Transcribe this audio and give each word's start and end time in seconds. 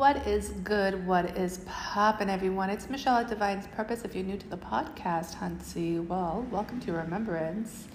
What 0.00 0.26
is 0.26 0.48
good? 0.64 1.06
What 1.06 1.36
is 1.36 1.58
poppin', 1.66 2.30
everyone? 2.30 2.70
It's 2.70 2.88
Michelle 2.88 3.18
at 3.18 3.28
Divine's 3.28 3.66
Purpose. 3.66 4.02
If 4.02 4.14
you're 4.14 4.24
new 4.24 4.38
to 4.38 4.48
the 4.48 4.56
podcast, 4.56 5.34
Huntsy, 5.34 6.02
well, 6.02 6.46
welcome 6.50 6.80
to 6.80 6.92
Remembrance. 6.92 7.86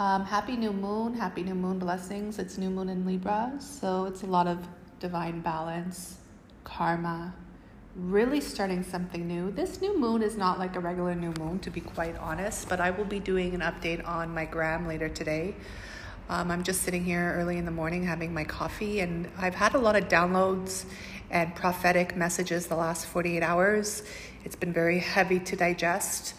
Um, 0.00 0.24
happy 0.24 0.56
new 0.56 0.72
moon, 0.72 1.14
happy 1.14 1.44
new 1.44 1.54
moon 1.54 1.78
blessings. 1.78 2.40
It's 2.40 2.58
new 2.58 2.68
moon 2.68 2.88
in 2.88 3.06
Libra, 3.06 3.52
so 3.60 4.06
it's 4.06 4.24
a 4.24 4.26
lot 4.26 4.48
of 4.48 4.58
divine 4.98 5.40
balance, 5.40 6.16
karma, 6.64 7.32
really 7.94 8.40
starting 8.40 8.82
something 8.82 9.28
new. 9.28 9.52
This 9.52 9.80
new 9.80 9.96
moon 9.96 10.24
is 10.24 10.36
not 10.36 10.58
like 10.58 10.74
a 10.74 10.80
regular 10.80 11.14
new 11.14 11.32
moon, 11.38 11.60
to 11.60 11.70
be 11.70 11.80
quite 11.80 12.16
honest, 12.16 12.68
but 12.68 12.80
I 12.80 12.90
will 12.90 13.04
be 13.04 13.20
doing 13.20 13.54
an 13.54 13.60
update 13.60 14.04
on 14.04 14.34
my 14.34 14.46
gram 14.46 14.88
later 14.88 15.08
today. 15.08 15.54
Um, 16.28 16.50
I'm 16.50 16.64
just 16.64 16.82
sitting 16.82 17.04
here 17.04 17.34
early 17.36 17.56
in 17.56 17.64
the 17.64 17.70
morning 17.70 18.02
having 18.02 18.34
my 18.34 18.42
coffee, 18.42 18.98
and 18.98 19.28
I've 19.38 19.54
had 19.54 19.76
a 19.76 19.78
lot 19.78 19.94
of 19.94 20.08
downloads 20.08 20.84
and 21.30 21.54
prophetic 21.54 22.16
messages 22.16 22.66
the 22.66 22.74
last 22.74 23.06
48 23.06 23.44
hours. 23.44 24.02
It's 24.44 24.56
been 24.56 24.72
very 24.72 24.98
heavy 24.98 25.38
to 25.38 25.54
digest. 25.54 26.34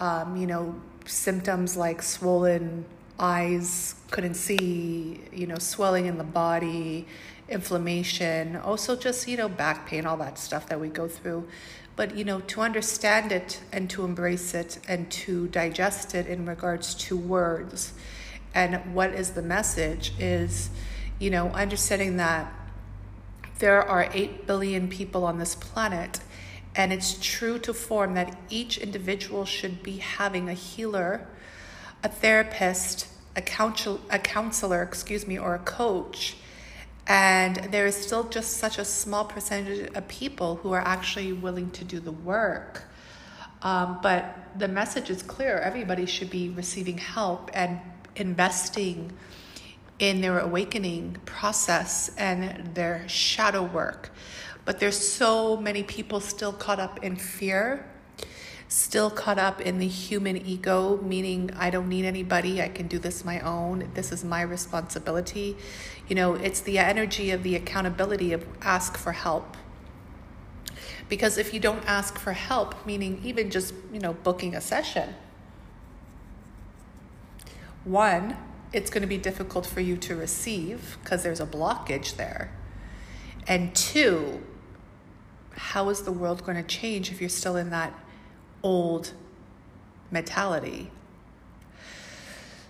Um, 0.00 0.36
you 0.36 0.48
know, 0.48 0.74
symptoms 1.04 1.76
like 1.76 2.02
swollen 2.02 2.84
eyes, 3.16 3.94
couldn't 4.10 4.34
see, 4.34 5.20
you 5.32 5.46
know, 5.46 5.58
swelling 5.58 6.06
in 6.06 6.18
the 6.18 6.24
body, 6.24 7.06
inflammation, 7.48 8.56
also 8.56 8.96
just, 8.96 9.28
you 9.28 9.36
know, 9.36 9.48
back 9.48 9.86
pain, 9.86 10.04
all 10.04 10.16
that 10.16 10.36
stuff 10.36 10.66
that 10.66 10.80
we 10.80 10.88
go 10.88 11.06
through. 11.06 11.46
But, 11.94 12.16
you 12.16 12.24
know, 12.24 12.40
to 12.40 12.60
understand 12.60 13.30
it 13.30 13.60
and 13.70 13.88
to 13.90 14.04
embrace 14.04 14.52
it 14.52 14.80
and 14.88 15.08
to 15.12 15.46
digest 15.46 16.16
it 16.16 16.26
in 16.26 16.44
regards 16.44 16.94
to 16.94 17.16
words 17.16 17.92
and 18.54 18.94
what 18.94 19.12
is 19.14 19.30
the 19.30 19.42
message 19.42 20.12
is, 20.18 20.70
you 21.18 21.30
know, 21.30 21.48
understanding 21.48 22.16
that 22.18 22.52
there 23.58 23.82
are 23.82 24.08
8 24.12 24.46
billion 24.46 24.88
people 24.88 25.24
on 25.24 25.38
this 25.38 25.54
planet 25.54 26.20
and 26.74 26.92
it's 26.92 27.18
true 27.20 27.58
to 27.60 27.74
form 27.74 28.14
that 28.14 28.36
each 28.48 28.78
individual 28.78 29.44
should 29.44 29.82
be 29.82 29.98
having 29.98 30.48
a 30.48 30.54
healer, 30.54 31.26
a 32.02 32.08
therapist, 32.08 33.08
a, 33.36 33.42
counsel, 33.42 34.00
a 34.10 34.18
counselor, 34.18 34.82
excuse 34.82 35.26
me, 35.26 35.38
or 35.38 35.54
a 35.54 35.58
coach. 35.58 36.36
And 37.06 37.56
there 37.72 37.86
is 37.86 37.96
still 37.96 38.24
just 38.24 38.56
such 38.56 38.78
a 38.78 38.84
small 38.84 39.24
percentage 39.24 39.90
of 39.94 40.08
people 40.08 40.56
who 40.56 40.72
are 40.72 40.80
actually 40.80 41.32
willing 41.32 41.70
to 41.72 41.84
do 41.84 42.00
the 42.00 42.12
work. 42.12 42.84
Um, 43.60 43.98
but 44.02 44.34
the 44.56 44.68
message 44.68 45.10
is 45.10 45.22
clear 45.22 45.58
everybody 45.58 46.06
should 46.06 46.30
be 46.30 46.48
receiving 46.48 46.98
help 46.98 47.50
and 47.54 47.80
investing 48.16 49.12
in 49.98 50.20
their 50.20 50.38
awakening 50.40 51.16
process 51.24 52.10
and 52.16 52.74
their 52.74 53.08
shadow 53.08 53.62
work. 53.62 54.10
But 54.64 54.80
there's 54.80 54.96
so 54.96 55.56
many 55.56 55.82
people 55.82 56.20
still 56.20 56.52
caught 56.52 56.80
up 56.80 57.02
in 57.04 57.16
fear, 57.16 57.86
still 58.68 59.10
caught 59.10 59.38
up 59.38 59.60
in 59.60 59.78
the 59.78 59.86
human 59.86 60.36
ego, 60.36 61.00
meaning 61.02 61.50
I 61.56 61.70
don't 61.70 61.88
need 61.88 62.04
anybody, 62.04 62.62
I 62.62 62.68
can 62.68 62.86
do 62.86 62.98
this 62.98 63.24
my 63.24 63.40
own, 63.40 63.90
this 63.94 64.12
is 64.12 64.24
my 64.24 64.42
responsibility. 64.42 65.56
You 66.08 66.16
know, 66.16 66.34
it's 66.34 66.60
the 66.60 66.78
energy 66.78 67.30
of 67.30 67.42
the 67.42 67.54
accountability 67.54 68.32
of 68.32 68.46
ask 68.60 68.96
for 68.96 69.12
help. 69.12 69.56
Because 71.08 71.38
if 71.38 71.52
you 71.52 71.60
don't 71.60 71.84
ask 71.86 72.18
for 72.18 72.32
help, 72.32 72.86
meaning 72.86 73.20
even 73.22 73.50
just, 73.50 73.74
you 73.92 74.00
know, 74.00 74.14
booking 74.14 74.54
a 74.54 74.60
session, 74.60 75.14
one, 77.84 78.36
it's 78.72 78.90
going 78.90 79.02
to 79.02 79.08
be 79.08 79.18
difficult 79.18 79.66
for 79.66 79.80
you 79.80 79.96
to 79.98 80.16
receive 80.16 80.98
because 81.02 81.22
there's 81.22 81.40
a 81.40 81.46
blockage 81.46 82.16
there. 82.16 82.52
And 83.46 83.74
two, 83.74 84.42
how 85.50 85.88
is 85.88 86.02
the 86.02 86.12
world 86.12 86.44
going 86.44 86.56
to 86.56 86.62
change 86.62 87.10
if 87.10 87.20
you're 87.20 87.28
still 87.28 87.56
in 87.56 87.70
that 87.70 87.92
old 88.62 89.12
mentality? 90.10 90.90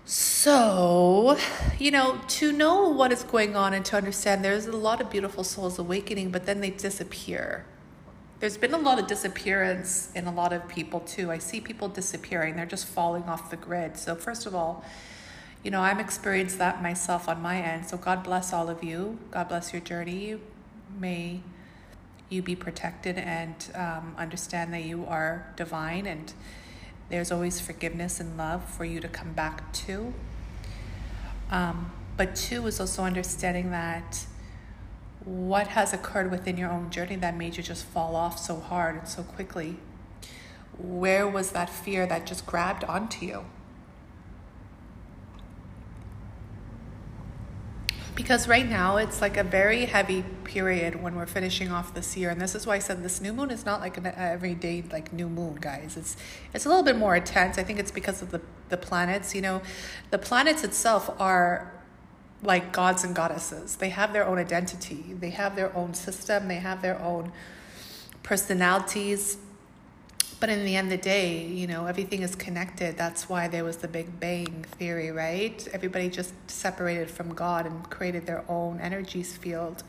So, 0.05 1.39
you 1.79 1.91
know, 1.91 2.21
to 2.29 2.53
know 2.53 2.89
what 2.89 3.13
is 3.13 3.23
going 3.23 3.55
on 3.55 3.73
and 3.73 3.85
to 3.87 3.97
understand 3.97 4.45
there's 4.45 4.67
a 4.67 4.77
lot 4.77 5.01
of 5.01 5.09
beautiful 5.11 5.45
souls 5.45 5.79
awakening, 5.79 6.31
but 6.31 6.45
then 6.45 6.61
they 6.61 6.71
disappear. 6.71 7.65
There's 8.43 8.57
been 8.57 8.75
a 8.75 8.79
lot 8.79 8.99
of 8.99 9.07
disappearance 9.07 10.11
in 10.17 10.27
a 10.27 10.33
lot 10.33 10.53
of 10.53 10.67
people 10.67 10.99
too. 10.99 11.31
I 11.31 11.39
see 11.39 11.61
people 11.61 11.87
disappearing, 11.87 12.57
they're 12.57 12.67
just 12.67 12.87
falling 12.87 13.23
off 13.23 13.51
the 13.51 13.57
grid. 13.57 13.97
So, 13.97 14.17
first 14.17 14.47
of 14.47 14.55
all, 14.57 14.85
you 15.63 15.71
know, 15.71 15.81
I'm 15.81 16.01
experienced 16.01 16.59
that 16.59 16.83
myself 16.83 17.29
on 17.29 17.41
my 17.41 17.63
end. 17.63 17.87
So, 17.87 17.97
God 17.97 18.25
bless 18.25 18.53
all 18.53 18.69
of 18.69 18.83
you. 18.83 19.17
God 19.31 19.47
bless 19.47 19.73
your 19.73 19.81
journey. 19.81 20.41
May 20.99 21.39
you 22.31 22.43
be 22.43 22.57
protected 22.57 23.17
and 23.17 23.55
um, 23.77 24.17
understand 24.19 24.75
that 24.75 24.83
you 24.83 25.07
are 25.07 25.47
divine 25.55 26.09
and 26.09 26.33
there's 27.11 27.31
always 27.31 27.61
forgiveness 27.61 28.19
and 28.19 28.37
love 28.37 28.69
for 28.69 28.85
you 28.85 28.99
to 28.99 29.09
come 29.09 29.35
back 29.35 29.73
to. 29.85 30.13
Um, 31.49 31.93
but 32.17 32.35
two 32.35 32.67
is 32.67 32.81
also 32.81 33.05
understanding 33.05 33.71
that 33.71 34.27
what 35.25 35.69
has 35.69 35.93
occurred 35.93 36.31
within 36.31 36.57
your 36.57 36.71
own 36.71 36.91
journey 36.91 37.17
that 37.17 37.37
made 37.37 37.57
you 37.57 37.63
just 37.63 37.85
fall 37.85 38.17
off 38.17 38.39
so 38.39 38.59
hard 38.59 38.97
and 38.97 39.09
so 39.09 39.23
quickly? 39.23 39.77
Where 40.79 41.29
was 41.29 41.53
that 41.53 41.71
fear 41.71 42.07
that 42.07 42.27
just 42.27 42.47
grabbed 42.47 42.85
onto 42.85 43.27
you? 43.27 43.45
Because 48.15 48.47
right 48.47 48.69
now 48.69 48.99
it's 48.99 49.23
like 49.23 49.37
a 49.37 49.45
very 49.45 49.87
heavy 49.87 50.23
period 50.45 51.03
when 51.03 51.15
we're 51.15 51.27
finishing 51.27 51.71
off 51.71 51.95
this 51.95 52.15
year, 52.15 52.29
and 52.29 52.41
this 52.41 52.55
is 52.55 52.67
why 52.67 52.77
I 52.77 52.79
said 52.79 53.03
this 53.03 53.23
new 53.23 53.33
moon 53.33 53.51
is 53.51 53.65
not 53.65 53.81
like 53.81 53.97
an 53.97 54.07
everyday 54.07 54.85
like 54.93 55.15
new 55.15 55.31
moon, 55.31 55.57
guys. 55.57 55.97
It's 55.97 56.17
it's 56.53 56.67
a 56.67 56.69
little 56.69 56.85
bit 56.85 56.97
more 56.97 57.17
intense. 57.17 57.57
I 57.57 57.63
think 57.63 57.79
it's 57.79 57.91
because 57.91 58.21
of 58.21 58.31
the 58.31 58.43
the 58.69 58.77
planets. 58.77 59.35
You 59.35 59.41
know, 59.41 59.63
the 60.11 60.19
planets 60.19 60.63
itself 60.63 61.09
are 61.19 61.73
like 62.43 62.73
gods 62.73 63.05
and 63.05 63.15
goddesses. 63.15 63.77
They 63.77 63.91
have 63.91 64.13
their 64.13 64.27
own 64.27 64.39
identity, 64.39 65.15
they 65.19 65.31
have 65.31 65.57
their 65.57 65.75
own 65.77 65.95
system, 65.95 66.49
they 66.49 66.57
have 66.57 66.83
their 66.83 67.01
own 67.01 67.33
personalities. 68.23 69.39
But 70.41 70.49
in 70.49 70.65
the 70.65 70.75
end 70.75 70.93
of 70.93 70.99
the 70.99 71.05
day, 71.05 71.47
you 71.47 71.69
know, 71.69 71.87
everything 71.87 72.23
is 72.23 72.35
connected. 72.35 72.97
That's 72.97 73.29
why 73.29 73.47
there 73.47 73.63
was 73.63 73.77
the 73.77 73.87
Big 73.87 74.19
Bang 74.19 74.65
theory, 74.73 75.13
right? 75.13 75.67
Everybody 75.73 76.11
just 76.11 76.35
separated 76.51 77.09
from 77.09 77.33
God 77.33 77.65
and 77.65 77.89
created 77.89 78.27
their 78.27 78.45
own 78.49 78.81
energies 78.81 79.37
field. 79.37 79.85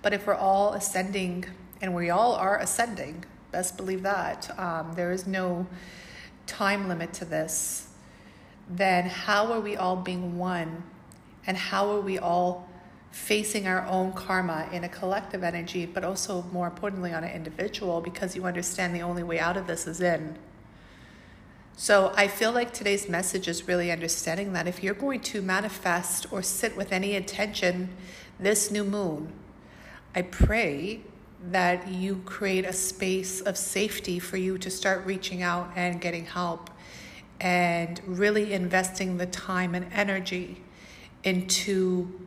But 0.00 0.12
if 0.12 0.28
we're 0.28 0.34
all 0.36 0.74
ascending, 0.74 1.44
and 1.82 1.92
we 1.92 2.08
all 2.08 2.34
are 2.34 2.58
ascending, 2.58 3.24
best 3.50 3.76
believe 3.76 4.02
that, 4.02 4.56
um, 4.60 4.92
there 4.94 5.10
is 5.10 5.26
no 5.26 5.66
time 6.46 6.86
limit 6.86 7.12
to 7.14 7.24
this, 7.24 7.88
then 8.68 9.06
how 9.06 9.52
are 9.52 9.60
we 9.60 9.76
all 9.76 9.96
being 9.96 10.38
one 10.38 10.84
and 11.46 11.56
how 11.56 11.90
are 11.90 12.00
we 12.00 12.18
all 12.18 12.68
facing 13.10 13.66
our 13.66 13.84
own 13.86 14.12
karma 14.12 14.68
in 14.72 14.84
a 14.84 14.88
collective 14.88 15.42
energy, 15.42 15.84
but 15.84 16.04
also 16.04 16.42
more 16.52 16.66
importantly 16.66 17.12
on 17.12 17.24
an 17.24 17.30
individual 17.30 18.00
because 18.00 18.36
you 18.36 18.44
understand 18.44 18.94
the 18.94 19.02
only 19.02 19.22
way 19.22 19.38
out 19.38 19.56
of 19.56 19.66
this 19.66 19.86
is 19.86 20.00
in. 20.00 20.38
So 21.76 22.12
I 22.14 22.28
feel 22.28 22.52
like 22.52 22.72
today's 22.72 23.08
message 23.08 23.48
is 23.48 23.66
really 23.66 23.90
understanding 23.90 24.52
that 24.52 24.68
if 24.68 24.82
you're 24.82 24.94
going 24.94 25.20
to 25.20 25.42
manifest 25.42 26.30
or 26.32 26.42
sit 26.42 26.76
with 26.76 26.92
any 26.92 27.14
intention 27.14 27.88
this 28.38 28.70
new 28.70 28.84
moon, 28.84 29.32
I 30.14 30.22
pray 30.22 31.00
that 31.50 31.88
you 31.88 32.22
create 32.26 32.66
a 32.66 32.72
space 32.72 33.40
of 33.40 33.56
safety 33.56 34.18
for 34.18 34.36
you 34.36 34.58
to 34.58 34.70
start 34.70 35.06
reaching 35.06 35.42
out 35.42 35.70
and 35.74 36.00
getting 36.00 36.26
help 36.26 36.68
and 37.40 38.00
really 38.06 38.52
investing 38.52 39.16
the 39.16 39.26
time 39.26 39.74
and 39.74 39.90
energy 39.92 40.62
into 41.24 42.26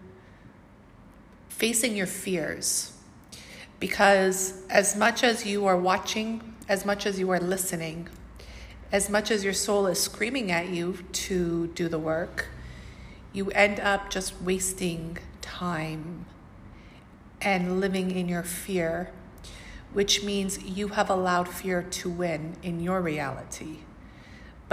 facing 1.49 1.95
your 1.95 2.07
fears. 2.07 2.93
Because 3.79 4.61
as 4.69 4.95
much 4.95 5.23
as 5.23 5.45
you 5.45 5.65
are 5.65 5.77
watching, 5.77 6.55
as 6.69 6.85
much 6.85 7.05
as 7.05 7.19
you 7.19 7.29
are 7.31 7.39
listening, 7.39 8.07
as 8.91 9.09
much 9.09 9.31
as 9.31 9.43
your 9.43 9.53
soul 9.53 9.87
is 9.87 9.99
screaming 9.99 10.51
at 10.51 10.69
you 10.69 10.99
to 11.11 11.67
do 11.67 11.89
the 11.89 11.99
work, 11.99 12.47
you 13.33 13.49
end 13.51 13.79
up 13.79 14.09
just 14.09 14.41
wasting 14.41 15.17
time 15.41 16.25
and 17.41 17.79
living 17.79 18.11
in 18.11 18.29
your 18.29 18.43
fear, 18.43 19.11
which 19.91 20.23
means 20.23 20.63
you 20.63 20.89
have 20.89 21.09
allowed 21.09 21.49
fear 21.49 21.81
to 21.81 22.09
win 22.09 22.55
in 22.63 22.79
your 22.79 23.01
reality. 23.01 23.79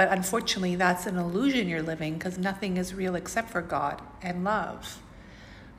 But 0.01 0.11
unfortunately, 0.13 0.77
that's 0.77 1.05
an 1.05 1.19
illusion 1.19 1.69
you're 1.69 1.83
living 1.83 2.15
because 2.15 2.39
nothing 2.39 2.79
is 2.79 2.95
real 2.95 3.17
except 3.17 3.51
for 3.51 3.61
God 3.61 4.01
and 4.23 4.45
love. 4.45 4.99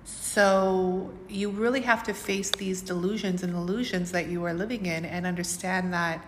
So 0.03 1.09
you 1.27 1.49
really 1.49 1.81
have 1.81 2.03
to 2.03 2.13
face 2.13 2.51
these 2.51 2.83
delusions 2.83 3.41
and 3.41 3.51
illusions 3.55 4.11
that 4.11 4.27
you 4.27 4.45
are 4.45 4.53
living 4.53 4.85
in 4.85 5.05
and 5.05 5.25
understand 5.25 5.91
that, 5.93 6.23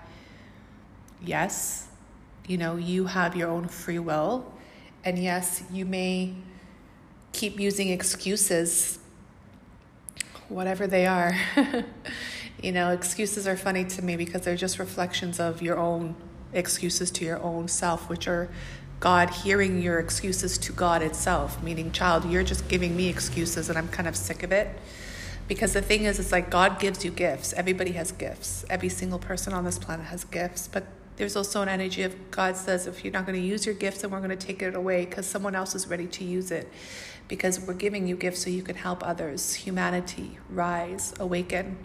yes, 1.24 1.88
you 2.48 2.58
know, 2.58 2.78
you 2.78 3.06
have 3.06 3.36
your 3.36 3.52
own 3.52 3.68
free 3.68 4.00
will. 4.00 4.52
And 5.06 5.20
yes, 5.20 5.62
you 5.72 5.86
may 5.86 6.34
keep 7.32 7.60
using 7.60 7.90
excuses 7.90 8.98
whatever 10.50 10.88
they 10.88 11.06
are. 11.06 11.38
you 12.60 12.72
know, 12.72 12.90
excuses 12.90 13.48
are 13.48 13.56
funny 13.56 13.86
to 13.86 14.02
me 14.02 14.16
because 14.16 14.42
they're 14.42 14.56
just 14.56 14.80
reflections 14.80 15.40
of 15.40 15.62
your 15.62 15.78
own 15.78 16.16
excuses 16.54 17.12
to 17.12 17.26
your 17.26 17.42
own 17.42 17.68
self, 17.68 18.10
which 18.10 18.28
are 18.28 18.50
God 19.00 19.30
hearing 19.32 19.82
your 19.82 20.00
excuses 20.00 20.58
to 20.60 20.72
God 20.72 21.02
itself, 21.02 21.62
meaning, 21.62 21.92
child, 21.92 22.24
you're 22.24 22.44
just 22.44 22.70
giving 22.70 22.96
me 22.96 23.10
excuses 23.10 23.68
and 23.68 23.78
I'm 23.78 23.90
kind 23.90 24.08
of 24.08 24.16
sick 24.16 24.44
of 24.44 24.52
it. 24.54 24.70
Because 25.48 25.74
the 25.74 25.82
thing 25.82 26.06
is, 26.06 26.20
it's 26.20 26.32
like 26.32 26.50
God 26.50 26.80
gives 26.80 27.04
you 27.04 27.12
gifts. 27.12 27.52
Everybody 27.54 27.92
has 27.92 28.14
gifts. 28.14 28.64
Every 28.70 28.88
single 28.88 29.20
person 29.20 29.52
on 29.52 29.66
this 29.66 29.78
planet 29.78 30.06
has 30.06 30.24
gifts. 30.24 30.70
But 30.70 30.86
there's 31.18 31.36
also 31.36 31.62
an 31.62 31.68
energy 31.68 32.04
of 32.04 32.32
God 32.32 32.56
says, 32.56 32.88
if 32.88 33.04
you're 33.04 33.12
not 33.14 33.26
going 33.26 33.40
to 33.40 33.46
use 33.46 33.66
your 33.66 33.76
gifts, 33.76 34.02
then 34.02 34.12
we're 34.12 34.20
going 34.20 34.30
to 34.30 34.36
take 34.38 34.62
it 34.62 34.74
away 34.74 35.06
because 35.06 35.26
someone 35.26 35.54
else 35.54 35.76
is 35.76 35.88
ready 35.88 36.08
to 36.08 36.24
use 36.24 36.50
it. 36.50 36.72
Because 37.28 37.60
we're 37.60 37.74
giving 37.74 38.08
you 38.08 38.16
gifts 38.16 38.44
so 38.44 38.50
you 38.50 38.64
can 38.64 38.76
help 38.76 39.06
others, 39.06 39.54
humanity, 39.54 40.38
rise, 40.50 41.14
awaken. 41.20 41.78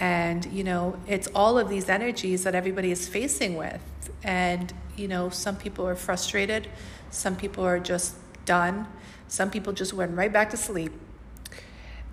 And, 0.00 0.46
you 0.46 0.64
know, 0.64 0.96
it's 1.06 1.28
all 1.34 1.58
of 1.58 1.68
these 1.68 1.90
energies 1.90 2.44
that 2.44 2.54
everybody 2.54 2.90
is 2.90 3.06
facing 3.06 3.54
with. 3.54 3.80
And, 4.24 4.72
you 4.96 5.06
know, 5.06 5.28
some 5.28 5.56
people 5.56 5.86
are 5.86 5.94
frustrated, 5.94 6.68
some 7.10 7.36
people 7.36 7.64
are 7.64 7.78
just 7.78 8.16
done, 8.46 8.86
some 9.28 9.50
people 9.50 9.74
just 9.74 9.92
went 9.92 10.16
right 10.16 10.32
back 10.32 10.50
to 10.50 10.56
sleep. 10.56 10.92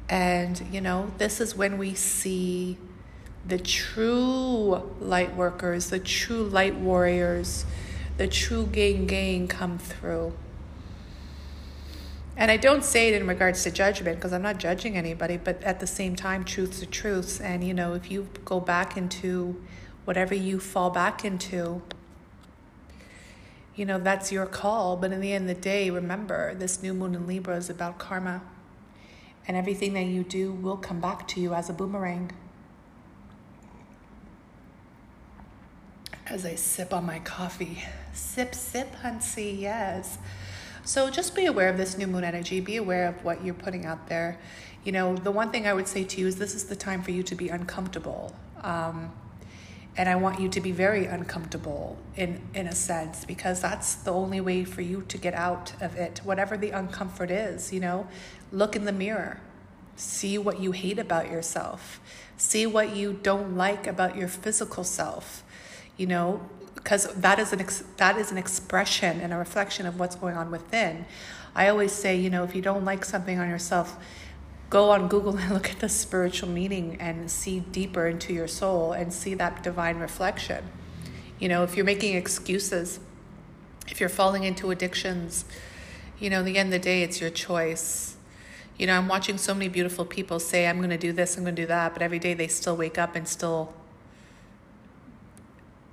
And, 0.10 0.62
you 0.72 0.82
know, 0.82 1.12
this 1.18 1.40
is 1.40 1.56
when 1.56 1.78
we 1.78 1.94
see 1.94 2.78
the 3.46 3.58
true 3.58 4.94
light 5.00 5.36
workers, 5.36 5.90
the 5.90 6.00
true 6.00 6.44
light 6.44 6.76
warriors, 6.76 7.66
the 8.18 8.28
true 8.28 8.68
gang 8.68 9.08
gang 9.08 9.48
come 9.48 9.78
through. 9.78 10.34
And 12.40 12.52
I 12.52 12.58
don't 12.58 12.84
say 12.84 13.10
it 13.10 13.20
in 13.20 13.28
regards 13.28 13.64
to 13.64 13.72
judgment 13.72 14.18
because 14.18 14.32
I'm 14.32 14.44
not 14.44 14.60
judging 14.60 14.96
anybody, 14.96 15.38
but 15.38 15.62
at 15.64 15.80
the 15.80 15.88
same 15.88 16.16
time, 16.16 16.46
truth's 16.46 16.84
are 16.84 16.86
truths. 16.86 17.42
And, 17.42 17.64
you 17.64 17.74
know, 17.74 17.96
if 17.96 18.12
you 18.12 18.30
go 18.46 18.60
back 18.60 18.96
into 18.96 19.60
whatever 20.06 20.36
you 20.36 20.60
fall 20.60 20.92
back 20.92 21.26
into, 21.26 21.82
you 23.76 23.86
know, 23.86 23.98
that's 23.98 24.32
your 24.32 24.46
call. 24.46 24.98
But 24.98 25.12
in 25.12 25.20
the 25.20 25.34
end 25.34 25.50
of 25.50 25.56
the 25.56 25.62
day, 25.62 25.90
remember, 25.90 26.54
this 26.54 26.84
new 26.84 26.94
moon 26.94 27.16
in 27.16 27.26
Libra 27.26 27.58
is 27.58 27.72
about 27.72 27.98
karma. 27.98 28.44
And 29.48 29.58
everything 29.58 29.94
that 29.94 30.06
you 30.06 30.24
do 30.24 30.52
will 30.52 30.78
come 30.78 31.00
back 31.00 31.28
to 31.30 31.40
you 31.40 31.56
as 31.56 31.72
a 31.72 31.74
boomerang. 31.74 32.32
As 36.28 36.46
I 36.46 36.54
sip 36.54 36.94
on 36.94 37.04
my 37.04 37.18
coffee. 37.18 37.84
Sip, 38.14 38.54
sip, 38.54 38.96
Huntsy, 39.02 39.60
yes. 39.60 40.20
So 40.88 41.10
just 41.10 41.36
be 41.36 41.48
aware 41.48 41.68
of 41.68 41.76
this 41.76 41.98
new 41.98 42.08
moon 42.08 42.24
energy. 42.24 42.62
Be 42.62 42.78
aware 42.78 43.10
of 43.10 43.26
what 43.26 43.44
you're 43.44 43.54
putting 43.54 43.86
out 43.86 44.08
there. 44.08 44.40
You 44.86 44.94
know, 44.94 45.18
the 45.18 45.32
one 45.32 45.52
thing 45.52 45.68
I 45.68 45.74
would 45.74 45.86
say 45.86 46.06
to 46.06 46.22
you 46.22 46.28
is 46.28 46.38
this 46.38 46.56
is 46.56 46.64
the 46.64 46.78
time 46.78 47.04
for 47.04 47.12
you 47.12 47.24
to 47.24 47.36
be 47.36 47.50
uncomfortable. 47.50 48.34
Um, 48.62 49.12
and 49.98 50.08
I 50.08 50.16
want 50.16 50.40
you 50.40 50.48
to 50.48 50.62
be 50.62 50.72
very 50.72 51.06
uncomfortable 51.06 51.98
in 52.16 52.40
in 52.54 52.68
a 52.68 52.74
sense 52.74 53.26
because 53.26 53.60
that's 53.60 53.96
the 53.96 54.14
only 54.14 54.40
way 54.40 54.64
for 54.64 54.82
you 54.82 55.02
to 55.10 55.18
get 55.18 55.34
out 55.34 55.74
of 55.82 55.98
it. 55.98 56.22
Whatever 56.24 56.56
the 56.56 56.72
uncomfort 56.72 57.32
is, 57.32 57.74
you 57.74 57.82
know, 57.82 58.08
look 58.54 58.74
in 58.74 58.86
the 58.86 58.94
mirror. 58.94 59.42
See 59.98 60.38
what 60.38 60.62
you 60.62 60.72
hate 60.72 61.00
about 61.00 61.30
yourself. 61.30 62.00
See 62.38 62.66
what 62.66 62.96
you 62.96 63.12
don't 63.12 63.58
like 63.58 63.88
about 63.88 64.16
your 64.16 64.30
physical 64.30 64.86
self. 64.86 65.44
You 65.98 66.08
know, 66.08 66.50
because 66.88 67.14
that 67.16 67.38
is 67.38 67.52
an 67.52 67.60
ex- 67.60 67.84
that 67.98 68.16
is 68.16 68.32
an 68.32 68.38
expression 68.38 69.20
and 69.20 69.34
a 69.34 69.36
reflection 69.36 69.86
of 69.86 70.00
what's 70.00 70.16
going 70.16 70.38
on 70.38 70.50
within. 70.50 71.06
I 71.54 71.68
always 71.68 71.92
say, 71.92 72.16
you 72.16 72.30
know, 72.30 72.46
if 72.46 72.56
you 72.56 72.62
don't 72.62 72.86
like 72.86 73.04
something 73.04 73.38
on 73.38 73.50
yourself, 73.50 73.98
go 74.70 74.92
on 74.92 75.10
Google 75.10 75.36
and 75.36 75.50
look 75.54 75.70
at 75.70 75.80
the 75.80 75.90
spiritual 75.90 76.48
meaning 76.48 76.96
and 77.02 77.30
see 77.30 77.60
deeper 77.60 78.08
into 78.08 78.32
your 78.32 78.48
soul 78.48 78.94
and 78.94 79.12
see 79.12 79.34
that 79.34 79.64
divine 79.64 80.00
reflection. 80.00 80.64
You 81.40 81.50
know, 81.50 81.64
if 81.64 81.76
you're 81.76 81.86
making 81.86 82.16
excuses, 82.16 83.02
if 83.90 84.00
you're 84.00 84.08
falling 84.08 84.46
into 84.46 84.72
addictions, 84.72 85.44
you 86.20 86.30
know, 86.30 86.42
the 86.42 86.58
end 86.58 86.68
of 86.68 86.80
the 86.82 86.86
day, 86.86 87.04
it's 87.04 87.20
your 87.20 87.32
choice. 87.32 88.16
You 88.78 88.88
know, 88.88 88.98
I'm 88.98 89.10
watching 89.10 89.38
so 89.38 89.54
many 89.54 89.68
beautiful 89.68 90.06
people 90.06 90.40
say, 90.40 90.66
I'm 90.66 90.78
going 90.78 90.92
to 90.92 90.98
do 90.98 91.12
this, 91.12 91.36
I'm 91.36 91.44
going 91.44 91.54
to 91.54 91.62
do 91.64 91.68
that, 91.68 91.92
but 91.92 92.02
every 92.02 92.20
day 92.20 92.34
they 92.34 92.48
still 92.48 92.78
wake 92.78 92.98
up 92.98 93.14
and 93.14 93.28
still 93.28 93.74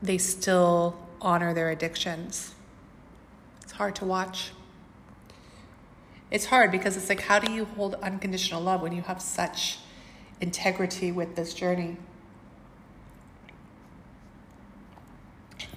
they 0.04 0.18
still 0.18 0.96
honor 1.20 1.54
their 1.54 1.70
addictions. 1.70 2.54
It's 3.62 3.72
hard 3.72 3.96
to 3.96 4.04
watch. 4.04 4.52
It's 6.30 6.46
hard 6.46 6.70
because 6.70 6.96
it's 6.96 7.08
like, 7.08 7.20
how 7.20 7.38
do 7.38 7.52
you 7.52 7.64
hold 7.64 7.94
unconditional 7.96 8.60
love 8.60 8.82
when 8.82 8.92
you 8.92 9.02
have 9.02 9.22
such 9.22 9.78
integrity 10.40 11.12
with 11.12 11.36
this 11.36 11.54
journey? 11.54 11.96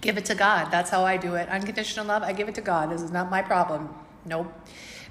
Give 0.01 0.17
it 0.17 0.25
to 0.25 0.35
God. 0.35 0.71
That's 0.71 0.89
how 0.89 1.05
I 1.05 1.17
do 1.17 1.35
it. 1.35 1.47
Unconditional 1.49 2.05
love, 2.05 2.23
I 2.23 2.33
give 2.33 2.49
it 2.49 2.55
to 2.55 2.61
God. 2.61 2.91
This 2.91 3.01
is 3.01 3.11
not 3.11 3.29
my 3.29 3.41
problem. 3.41 3.93
Nope. 4.25 4.51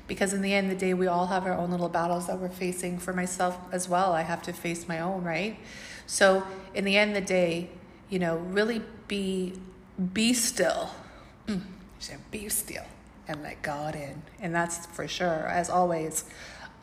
Because 0.06 0.32
in 0.32 0.42
the 0.42 0.52
end 0.52 0.70
of 0.70 0.78
the 0.78 0.86
day, 0.86 0.94
we 0.94 1.06
all 1.06 1.26
have 1.26 1.46
our 1.46 1.54
own 1.54 1.70
little 1.70 1.88
battles 1.88 2.26
that 2.28 2.38
we're 2.38 2.48
facing. 2.48 2.98
For 2.98 3.12
myself 3.12 3.58
as 3.72 3.88
well, 3.88 4.12
I 4.12 4.22
have 4.22 4.42
to 4.42 4.52
face 4.52 4.86
my 4.86 5.00
own, 5.00 5.24
right? 5.24 5.58
So, 6.06 6.46
in 6.74 6.84
the 6.84 6.96
end 6.96 7.16
of 7.16 7.22
the 7.22 7.26
day, 7.26 7.70
you 8.08 8.18
know, 8.18 8.36
really 8.36 8.82
be 9.08 9.54
be 10.12 10.32
still. 10.32 10.90
Mm, 11.46 11.62
be 12.30 12.48
still 12.48 12.84
and 13.28 13.42
let 13.42 13.62
God 13.62 13.94
in. 13.94 14.22
And 14.40 14.54
that's 14.54 14.86
for 14.86 15.08
sure, 15.08 15.48
as 15.48 15.70
always. 15.70 16.24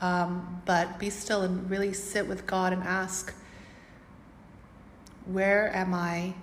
Um, 0.01 0.61
but 0.65 0.99
be 0.99 1.09
still 1.09 1.43
and 1.43 1.69
really 1.69 1.93
sit 1.93 2.27
with 2.27 2.45
God 2.45 2.73
and 2.73 2.83
ask, 2.83 3.33
where 5.25 5.73
am 5.73 5.93
I 5.93 6.33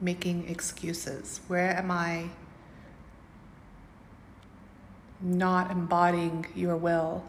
making 0.00 0.48
excuses? 0.48 1.40
Where 1.48 1.76
am 1.76 1.90
I 1.90 2.26
not 5.20 5.70
embodying 5.70 6.46
your 6.54 6.76
will? 6.76 7.24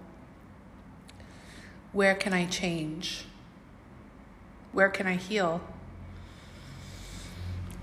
Where 1.91 2.15
can 2.15 2.33
I 2.33 2.45
change? 2.45 3.25
Where 4.73 4.89
can 4.89 5.07
I 5.07 5.15
heal? 5.15 5.61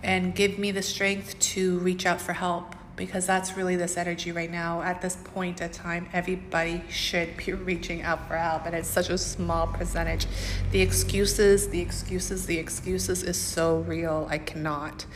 And 0.02 0.34
give 0.34 0.58
me 0.58 0.70
the 0.70 0.82
strength 0.82 1.38
to 1.38 1.78
reach 1.78 2.04
out 2.04 2.20
for 2.20 2.32
help 2.32 2.75
because 3.00 3.26
that's 3.26 3.56
really 3.56 3.76
this 3.76 3.96
energy 3.96 4.31
right 4.31 4.50
now. 4.50 4.82
At 4.82 5.00
this 5.00 5.16
point 5.16 5.62
in 5.62 5.70
time, 5.70 6.06
everybody 6.12 6.82
should 6.90 7.34
be 7.38 7.52
reaching 7.70 8.02
out 8.02 8.28
for 8.28 8.37
help, 8.37 8.66
and 8.66 8.75
it's 8.75 8.88
such 8.88 9.09
a 9.09 9.16
small 9.16 9.66
percentage. 9.66 10.26
The 10.70 10.82
excuses, 10.82 11.68
the 11.68 11.80
excuses, 11.80 12.44
the 12.44 12.59
excuses 12.59 13.23
is 13.23 13.38
so 13.38 13.78
real. 13.78 14.26
I 14.28 14.37
cannot. 14.37 15.06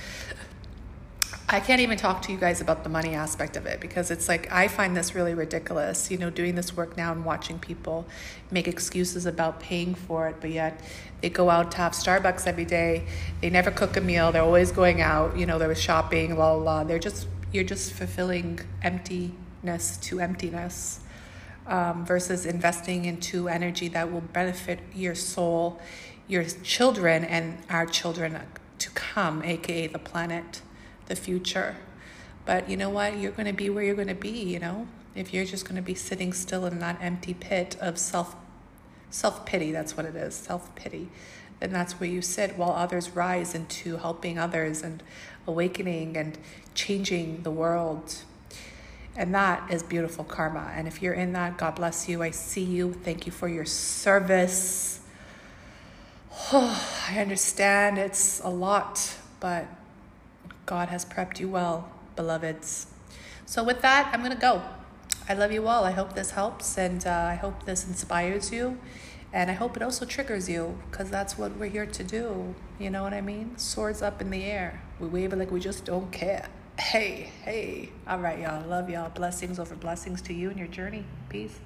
I 1.47 1.61
can't 1.61 1.83
even 1.83 1.99
talk 1.99 2.23
to 2.23 2.33
you 2.33 2.39
guys 2.39 2.63
about 2.63 2.85
the 2.85 2.89
money 2.89 3.15
aspect 3.15 3.59
of 3.59 3.67
it 3.67 3.79
because 3.79 4.11
it's 4.11 4.29
like 4.29 4.51
I 4.51 4.67
find 4.67 4.97
this 4.97 5.15
really 5.15 5.35
ridiculous, 5.35 6.11
you 6.11 6.17
know, 6.17 6.31
doing 6.31 6.55
this 6.55 6.75
work 6.75 6.97
now 6.97 7.13
and 7.13 7.23
watching 7.23 7.59
people 7.59 8.07
make 8.51 8.67
excuses 8.67 9.27
about 9.27 9.61
paying 9.61 9.95
for 9.95 10.27
it, 10.29 10.37
but 10.41 10.51
yet 10.51 10.81
they 11.21 11.29
go 11.29 11.51
out 11.51 11.71
to 11.73 11.77
have 11.77 11.93
Starbucks 11.93 12.47
every 12.47 12.65
day. 12.65 13.07
They 13.43 13.51
never 13.51 13.71
cook 13.71 13.99
a 13.99 14.01
meal. 14.01 14.33
They're 14.33 14.43
always 14.43 14.73
going 14.73 15.03
out, 15.03 15.37
you 15.37 15.45
know, 15.45 15.59
they're 15.59 15.75
shopping, 15.75 16.35
la 16.39 16.53
la 16.53 16.63
la. 16.63 16.85
They're 16.85 16.99
just 16.99 17.29
you're 17.53 17.63
just 17.63 17.93
fulfilling 17.93 18.61
emptiness 18.83 19.99
to 19.99 20.21
emptiness. 20.21 21.01
Um, 21.67 22.05
versus 22.05 22.45
investing 22.45 23.07
into 23.07 23.49
energy 23.49 23.89
that 23.89 24.13
will 24.13 24.21
benefit 24.21 24.81
your 24.95 25.15
soul, 25.15 25.81
your 26.29 26.45
children, 26.45 27.25
and 27.25 27.57
our 27.71 27.87
children 27.87 28.39
to 28.79 28.91
come, 28.91 29.43
aka 29.43 29.87
the 29.87 29.99
planet 29.99 30.61
the 31.07 31.17
future. 31.17 31.77
But 32.45 32.69
you 32.69 32.77
know 32.77 32.91
what? 32.91 33.19
You're 33.19 33.33
going 33.33 33.47
to 33.47 33.53
be 33.53 33.71
where 33.71 33.83
you're 33.83 33.95
going 33.95 34.09
to 34.09 34.15
be, 34.15 34.31
you 34.31 34.59
know? 34.59 34.87
If 35.15 35.33
you're 35.33 35.45
just 35.45 35.65
going 35.65 35.77
to 35.77 35.83
be 35.83 35.95
sitting 35.95 36.33
still 36.33 36.67
in 36.67 36.81
that 36.81 36.99
empty 37.01 37.35
pit 37.35 37.77
of 37.81 37.99
self 37.99 38.35
self 39.11 39.47
pity, 39.47 39.71
that's 39.71 39.97
what 39.97 40.07
it 40.07 40.17
is, 40.17 40.35
self 40.35 40.75
pity, 40.75 41.09
then 41.61 41.73
that's 41.73 42.01
where 42.01 42.11
you 42.11 42.21
sit 42.21 42.59
while 42.59 42.73
others 42.73 43.11
rise 43.11 43.55
into 43.55 43.97
helping 43.97 44.39
others 44.39 44.83
and 44.83 45.03
awakening 45.47 46.17
and 46.17 46.37
changing 46.75 47.43
the 47.43 47.51
world. 47.51 48.17
And 49.17 49.33
that 49.35 49.71
is 49.73 49.85
beautiful 49.85 50.25
karma. 50.25 50.73
And 50.75 50.89
if 50.89 51.01
you're 51.01 51.15
in 51.15 51.33
that, 51.35 51.57
God 51.57 51.77
bless 51.77 52.09
you. 52.09 52.23
I 52.23 52.31
see 52.31 52.65
you. 52.65 52.93
Thank 52.93 53.27
you 53.27 53.33
for 53.33 53.47
your 53.47 53.65
service. 53.65 55.01
Oh, 56.53 57.05
I 57.09 57.21
understand 57.21 57.99
it's 57.99 58.41
a 58.41 58.49
lot, 58.49 59.17
but 59.39 59.69
God 60.67 60.89
has 60.89 61.05
prepped 61.05 61.41
you 61.41 61.49
well, 61.49 61.91
beloveds. 62.17 62.87
So, 63.47 63.63
with 63.63 63.83
that, 63.83 64.11
I'm 64.13 64.21
going 64.21 64.33
to 64.33 64.41
go. 64.41 64.63
I 65.29 65.35
love 65.35 65.53
you 65.53 65.67
all. 65.69 65.85
I 65.85 65.91
hope 65.93 66.15
this 66.15 66.33
helps 66.33 66.77
and 66.77 67.07
uh, 67.07 67.11
I 67.11 67.35
hope 67.35 67.65
this 67.65 67.87
inspires 67.87 68.53
you. 68.53 68.79
And 69.33 69.51
I 69.51 69.55
hope 69.55 69.77
it 69.77 69.83
also 69.83 70.05
triggers 70.05 70.49
you 70.49 70.79
because 70.91 71.11
that's 71.11 71.37
what 71.37 71.57
we're 71.57 71.71
here 71.71 71.87
to 71.87 72.05
do. 72.05 72.55
You 72.79 72.91
know 72.91 73.03
what 73.03 73.13
I 73.13 73.21
mean? 73.21 73.57
Swords 73.59 74.01
up 74.01 74.21
in 74.21 74.31
the 74.31 74.45
air. 74.45 74.83
We 75.01 75.09
wave 75.09 75.33
it 75.33 75.37
like 75.37 75.51
we 75.51 75.61
just 75.61 75.85
don't 75.85 76.13
care. 76.13 76.47
Hey, 76.79 77.33
hey. 77.43 77.91
All 78.07 78.19
right, 78.19 78.39
y'all. 78.39 78.67
Love 78.67 78.91
y'all. 78.91 79.11
Blessings 79.11 79.59
over 79.59 79.75
blessings 79.75 80.23
to 80.23 80.35
you 80.35 80.51
and 80.51 80.59
your 80.59 80.69
journey. 80.69 81.05
Peace. 81.29 81.59